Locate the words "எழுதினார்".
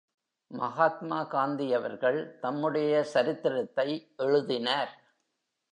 4.17-4.93